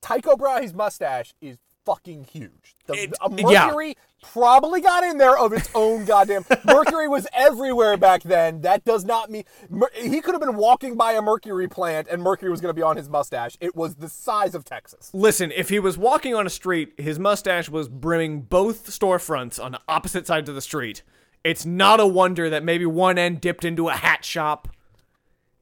[0.00, 1.56] Tycho Brahe's mustache is
[1.86, 2.76] fucking huge.
[2.86, 3.66] The, It- a yeah.
[3.66, 6.44] mercury probably got in there of its own goddamn.
[6.64, 8.60] mercury was everywhere back then.
[8.62, 12.22] That does not mean mer- he could have been walking by a mercury plant and
[12.22, 13.56] mercury was going to be on his mustache.
[13.60, 15.10] It was the size of Texas.
[15.12, 19.76] Listen, if he was walking on a street, his mustache was brimming both storefronts on
[19.88, 21.02] opposite sides of the street.
[21.44, 24.68] It's not a wonder that maybe one end dipped into a hat shop.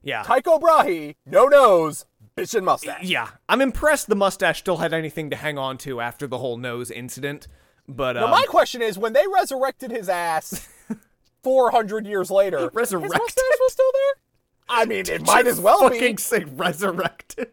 [0.02, 0.22] Yeah.
[0.22, 3.02] Tycho Brahe, no nose, bitch and mustache.
[3.04, 3.28] Yeah.
[3.48, 6.90] I'm impressed the mustache still had anything to hang on to after the whole nose
[6.90, 7.48] incident.
[7.88, 10.68] But Now, um, my question is, when they resurrected his ass
[11.42, 13.12] 400 years later, Resurrected?
[13.12, 14.22] his mustache was still there?
[14.68, 16.22] I mean, it might as well fucking be.
[16.22, 17.50] say resurrected.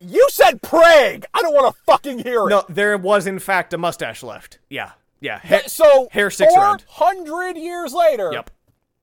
[0.00, 1.24] You said Prague.
[1.32, 2.50] I don't want to fucking hear it.
[2.50, 4.58] No, there was in fact a mustache left.
[4.68, 4.92] Yeah.
[5.26, 5.38] Yeah.
[5.40, 6.82] Ha- So hair sticks around.
[6.88, 8.50] 400 years later, Yep.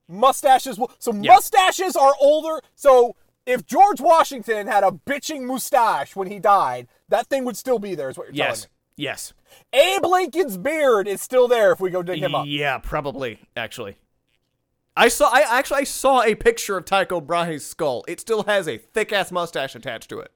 [0.08, 0.78] mustaches.
[0.78, 2.60] will- So mustaches are older.
[2.74, 7.78] So if George Washington had a bitching mustache when he died, that thing would still
[7.78, 8.08] be there.
[8.08, 8.68] Is what you're Yes.
[8.96, 9.32] Yes.
[9.72, 9.94] telling me.
[9.96, 12.46] Abe Lincoln's beard is still there if we go dig him up.
[12.48, 13.96] Yeah, probably actually.
[14.96, 15.28] I saw.
[15.30, 18.04] I actually I saw a picture of Tycho Brahe's skull.
[18.08, 20.30] It still has a thick ass mustache attached to it.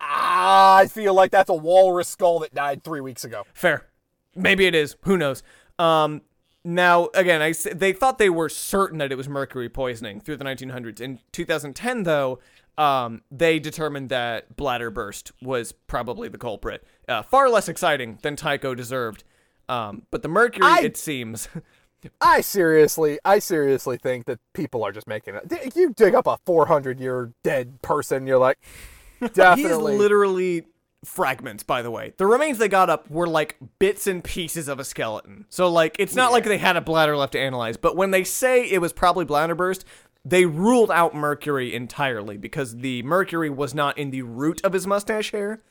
[0.00, 3.44] Ah, I feel like that's a walrus skull that died three weeks ago.
[3.52, 3.86] Fair.
[4.34, 4.96] Maybe it is.
[5.02, 5.42] Who knows?
[5.78, 6.22] Um.
[6.62, 10.44] Now again, I they thought they were certain that it was mercury poisoning through the
[10.44, 11.00] 1900s.
[11.00, 12.38] In 2010, though,
[12.76, 16.84] um, they determined that bladder burst was probably the culprit.
[17.08, 19.24] Uh, far less exciting than Tycho deserved.
[19.70, 21.48] Um, but the mercury, I- it seems,
[22.20, 25.74] I seriously, I seriously think that people are just making it.
[25.76, 28.58] You dig up a 400 year dead person, you're like,
[29.32, 29.62] definitely.
[29.62, 30.64] He is literally
[31.04, 32.12] fragments, by the way.
[32.16, 35.46] The remains they got up were like bits and pieces of a skeleton.
[35.48, 38.24] So like it's not like they had a bladder left to analyze, but when they
[38.24, 39.84] say it was probably bladder burst,
[40.24, 44.86] they ruled out mercury entirely because the mercury was not in the root of his
[44.86, 45.62] mustache hair.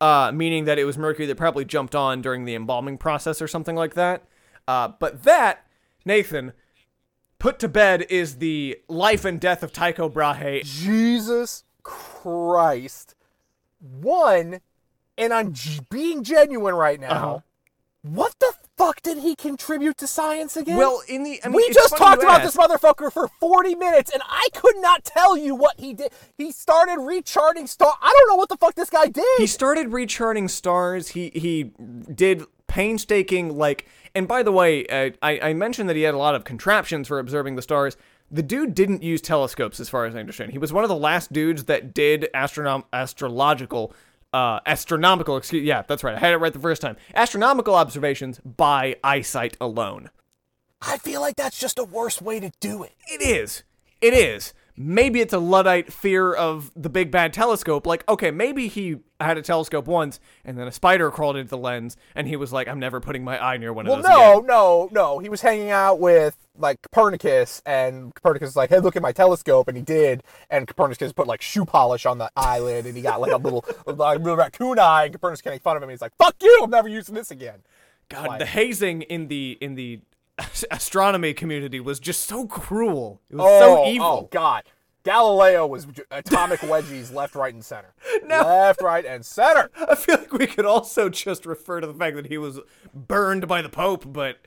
[0.00, 3.46] Uh, meaning that it was mercury that probably jumped on during the embalming process or
[3.46, 4.24] something like that.
[4.66, 5.64] Uh, but that,
[6.04, 6.52] Nathan,
[7.38, 13.14] put to bed is the life and death of Tycho Brahe Jesus Christ.
[13.78, 14.60] One,
[15.18, 17.10] and I'm g- being genuine right now.
[17.10, 17.38] Uh-huh.
[18.02, 20.76] What the fuck did he contribute to science again?
[20.76, 22.54] Well, in the I mean, we just talked about ask.
[22.54, 26.12] this motherfucker for 40 minutes, and I could not tell you what he did.
[26.36, 27.94] He started recharting star.
[28.02, 29.24] I don't know what the fuck this guy did.
[29.38, 31.08] He started recharting stars.
[31.08, 31.70] He he
[32.14, 33.86] did painstaking like.
[34.14, 37.08] And by the way, uh, I I mentioned that he had a lot of contraptions
[37.08, 37.96] for observing the stars.
[38.30, 40.52] The dude didn't use telescopes, as far as I understand.
[40.52, 43.94] He was one of the last dudes that did astronom- astrological,
[44.34, 45.36] uh, astronomical.
[45.36, 46.16] Excuse, yeah, that's right.
[46.16, 46.96] I had it right the first time.
[47.14, 50.10] Astronomical observations by eyesight alone.
[50.82, 52.92] I feel like that's just a worse way to do it.
[53.06, 53.62] It is.
[54.00, 54.52] It is.
[54.76, 57.86] Maybe it's a Luddite fear of the big bad telescope.
[57.86, 61.58] Like, okay, maybe he had a telescope once and then a spider crawled into the
[61.58, 64.10] lens and he was like, I'm never putting my eye near one Well, of those
[64.10, 64.94] Well, no, again.
[64.94, 65.18] no, no.
[65.20, 69.10] He was hanging out with like Copernicus, and Copernicus was like, "Hey, look at my
[69.10, 70.22] telescope," and he did.
[70.50, 73.64] And Copernicus put like shoe polish on the eyelid, and he got like a little,
[73.86, 75.06] like, little raccoon eye.
[75.06, 75.88] And Copernicus can't make fun of him.
[75.88, 76.60] And He's like, "Fuck you!
[76.62, 77.64] I'm never using this again."
[78.08, 79.98] God, the hazing in the in the
[80.70, 83.20] astronomy community was just so cruel.
[83.30, 84.06] It was Oh, so evil.
[84.06, 84.64] oh God.
[85.04, 87.92] Galileo was atomic wedgies left, right, and center.
[88.26, 89.70] Left, right, and center.
[89.88, 92.58] I feel like we could also just refer to the fact that he was
[92.94, 94.38] burned by the Pope, but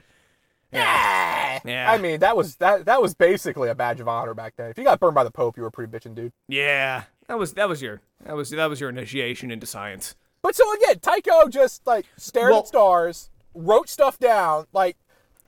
[0.72, 1.60] Yeah.
[1.64, 1.92] Yeah.
[1.92, 4.72] I mean, that was that that was basically a badge of honor back then.
[4.72, 6.34] If you got burned by the Pope, you were pretty bitchin' dude.
[6.48, 10.16] yeah, that was that was your that was that was your initiation into science.
[10.42, 14.66] But so again, Tycho just like stared Well- at stars, wrote stuff down.
[14.74, 14.98] Like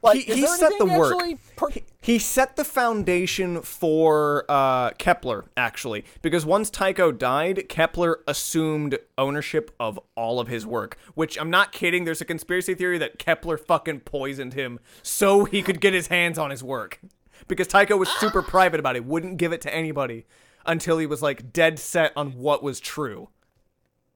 [0.02, 1.18] Like, he, he set the work.
[1.56, 8.20] per- He- he set the foundation for uh, Kepler, actually, because once Tycho died, Kepler
[8.26, 10.98] assumed ownership of all of his work.
[11.16, 12.06] Which I'm not kidding.
[12.06, 16.40] There's a conspiracy theory that Kepler fucking poisoned him so he could get his hands
[16.40, 17.02] on his work,
[17.50, 20.26] because Tycho was super private about it, wouldn't give it to anybody
[20.66, 23.28] until he was like dead set on what was true.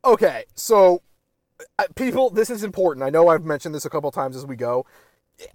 [0.06, 1.02] Okay, so
[1.78, 3.06] uh, people, this is important.
[3.06, 4.86] I know I've mentioned this a couple times as we go.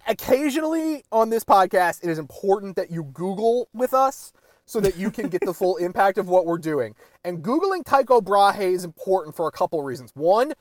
[0.07, 4.33] Occasionally on this podcast, it is important that you Google with us
[4.65, 6.95] so that you can get the full impact of what we're doing.
[7.23, 10.11] And Googling Tycho Brahe is important for a couple reasons.
[10.13, 10.53] One,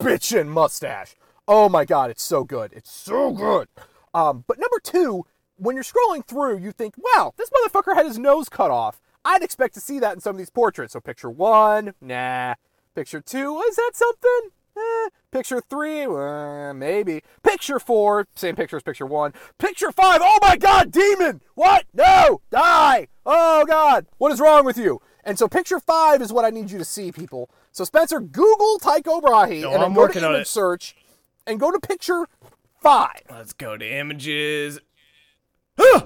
[0.00, 1.14] bitchin' mustache.
[1.46, 2.72] Oh my god, it's so good.
[2.72, 3.68] It's so good.
[4.14, 5.24] Um, but number two,
[5.56, 9.00] when you're scrolling through, you think, wow, this motherfucker had his nose cut off.
[9.24, 10.92] I'd expect to see that in some of these portraits.
[10.92, 12.54] So picture one, nah.
[12.94, 14.50] Picture two, is that something?
[14.76, 15.08] Eh.
[15.30, 17.22] Picture three, uh, maybe.
[17.42, 19.32] Picture four, same picture as picture one.
[19.58, 21.40] Picture five, oh my god, demon!
[21.54, 21.84] What?
[21.94, 22.40] No!
[22.50, 23.08] Die!
[23.24, 25.00] Oh god, what is wrong with you?
[25.24, 27.48] And so picture five is what I need you to see, people.
[27.70, 30.50] So Spencer, Google Tycho Brahe No, and I'm go working to on image it.
[30.50, 30.96] search
[31.46, 32.26] and go to picture
[32.82, 33.22] five.
[33.30, 34.80] Let's go to images.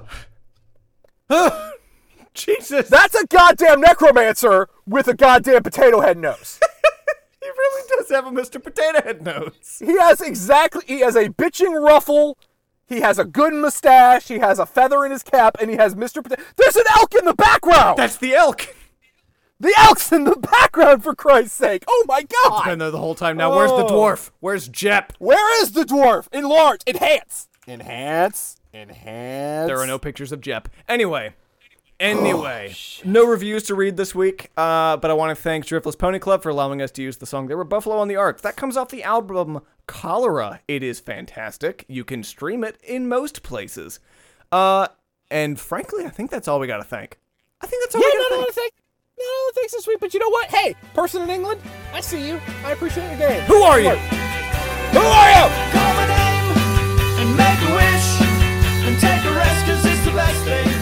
[2.34, 6.60] Jesus, That's a goddamn necromancer with a goddamn potato head nose.
[7.70, 8.62] he really does have a Mr.
[8.62, 9.80] Potato Head nose.
[9.84, 10.82] He has exactly.
[10.86, 12.38] He has a bitching ruffle.
[12.88, 14.28] He has a good mustache.
[14.28, 16.22] He has a feather in his cap, and he has Mr.
[16.22, 16.42] Potato.
[16.56, 17.98] There's an elk in the background.
[17.98, 18.74] That's the elk.
[19.58, 21.82] the elk's in the background, for Christ's sake.
[21.88, 22.64] Oh my god.
[22.66, 23.36] Been there the whole time.
[23.36, 23.90] Now, where's the Oh.
[23.90, 24.30] dwarf?
[24.40, 25.14] Where's Jep?
[25.18, 26.28] Where is the dwarf?
[26.32, 26.82] Enlarge.
[26.86, 27.48] Enhance.
[27.66, 28.56] Enhance.
[28.72, 29.66] Enhance.
[29.66, 30.68] There are no pictures of Jep.
[30.88, 31.34] Anyway.
[31.98, 35.98] Anyway, oh, no reviews to read this week, uh, but I want to thank Driftless
[35.98, 38.42] Pony Club for allowing us to use the song There Were Buffalo on the Ark.
[38.42, 40.60] That comes off the album Cholera.
[40.68, 41.86] It is fantastic.
[41.88, 43.98] You can stream it in most places.
[44.52, 44.88] Uh,
[45.30, 47.18] and frankly, I think that's all we got to thank.
[47.62, 48.54] I think that's all yeah, we got to thank.
[48.54, 48.72] thank.
[49.18, 49.24] No,
[49.54, 50.50] thanks this week, but you know what?
[50.50, 51.62] Hey, person in England,
[51.94, 52.38] I see you.
[52.62, 53.40] I appreciate your game.
[53.44, 53.90] Who are you?
[53.90, 55.46] Who are you?
[55.72, 56.56] Call my name
[57.24, 58.20] and make a wish
[58.84, 60.75] and take a rest, cause it's the best thing.